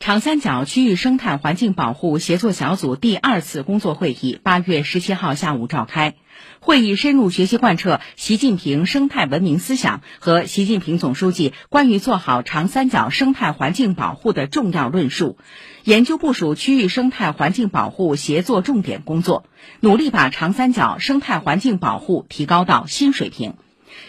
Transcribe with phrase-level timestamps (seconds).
[0.00, 6.14] 长三角区域生态环境保护协作小组第二次工作会议八月十七号下午召开。
[6.60, 15.38] 会议深入学习贯彻习近平生态文明思想和习近平总书记关于做好长三角生态环境保护的重要论述，
[15.84, 19.44] 研究部署区域生态环境保护协作重点工作，
[19.80, 23.54] 努力把长三角生态环境保护提高到新水平。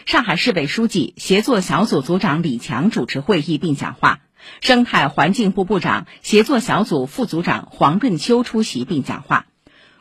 [0.06, 4.25] 上海市委书记、协作小组组长李强主持会议并讲话。
[4.62, 9.46] 生态环境部部长、协作小组副组长黄润秋出席并讲话。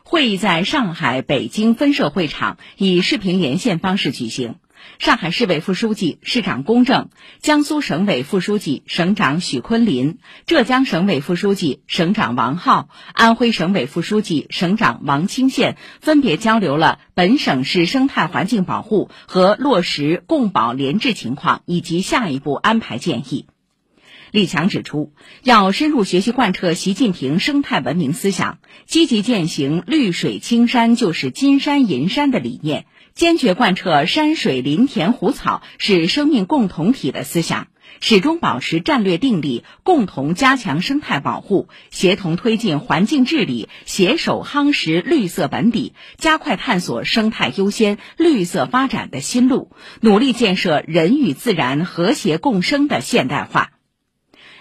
[0.03, 4.55] 会议在上海、北京分社会场以视频连线方式举行。
[4.99, 7.09] 上海市委副书记、市长龚正，
[7.39, 23.47] 江苏省委副书记、省长许昆林，浙江省委副书记、省长王浩，安徽省委副书记、省长王清县分别交流了本省市生态环境保护和落实共保联治情况以及下一步安排建议。
[24.31, 37.67] 李强指出，要深入学习贯彻习近平生态文明思想，积极践行“绿水青山就是金山银山”的理念，坚决贯彻“山水林田湖草是生命共同体”的思想，
[38.01, 53.71] 始终保持战略定力，共同加强生态保护，协同推进环境治理，携手夯实绿色本底，加快探索生态优先、绿色发展的新路，努力建设人与自然和谐共生的现代化。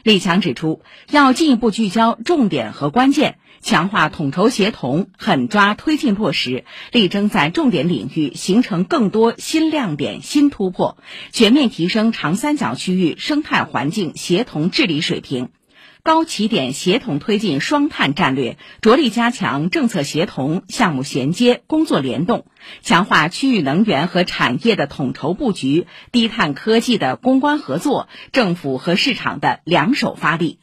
[0.04, 10.98] 李强指出，要进一步聚焦重点和关键，强化统筹协同，狠抓推进落实，力争在重点领域形成更多新亮点、新突破，
[11.32, 15.48] 全面提升长三角区域生态环境协同治理水平。
[16.04, 22.44] 高起点协同推进双碳战略，着力加强政策协同、项目衔接、工作联动，
[22.82, 30.58] 强化区域能源和产业的统筹布局、低碳科技的攻关合作、政府和市场的两手发力。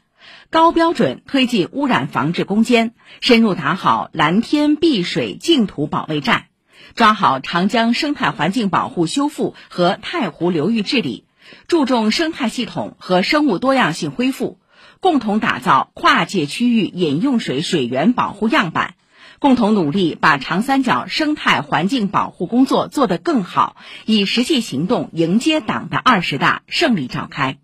[0.51, 6.45] 高标准推进污染防治攻坚，深入打好蓝天碧水净土保卫战，
[6.93, 11.25] 抓好长江生态环境保护修复和太湖流域治理，
[11.67, 14.60] 注重生态系统和生物多样性恢复。
[14.99, 18.95] 共同打造跨界区域饮用水水源保护样板，
[19.39, 23.75] 共同努力把长三角生态环境保护工作做得更好，
[24.05, 27.57] 以实际行动迎接党的二十大胜利召开。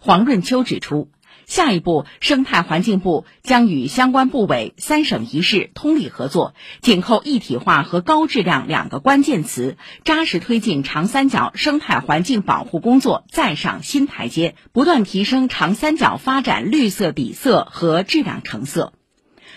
[0.00, 1.10] 黄润秋指出。
[1.50, 18.92] 下一步，生态环境部将与相关部委、三省一市通力合作，紧扣一体化和高质量两个关键词，扎实推进长三角生态环境保护工作再上新台阶，不断提升长三角发展绿色底色和质量成色。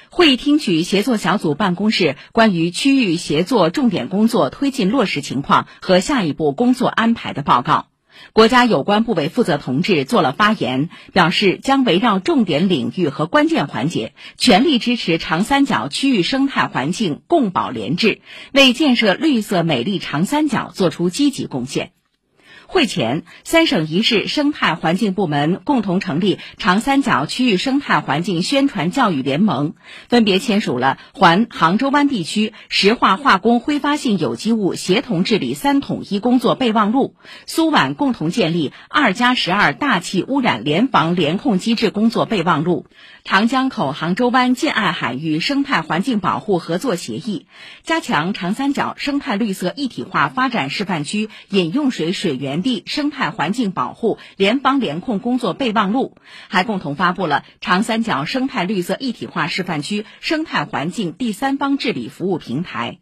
[0.10, 7.93] 会议听取协作小组办公室关于区域协作重点工作推进落实情况和下一步工作安排的报告。
[8.32, 21.93] 国家有关部委负责同志作了发言，表示将围绕重点领域和关键环节，全力支持长三角区域生态环境共保联治，为建设绿色美丽长三角作出积极贡献。
[22.74, 29.76] 会前，三省一市生态环境部门共同成立长三角区域生态环境宣传教育联盟，
[30.10, 37.14] 分别签署了环杭州湾地区石化化工挥发性有机物协同治理三统一工作备忘录，
[37.46, 42.88] 苏皖共同建立二加十二大气污染联防联控机制工作备忘录，
[43.24, 47.46] 长江口杭州湾近岸海域生态环境保护合作协议，
[47.84, 52.63] 加强长三角生态绿色一体化发展示范区饮用水水源。
[52.64, 62.98] 地生态环境保护联邦联控工作备忘录，还共同发布了长三角生态绿色一体化示范区生态环境第三方治理服务平台。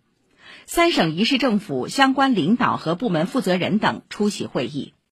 [0.65, 4.93] 三省一市政府相关领导和部门负责人等出席会议。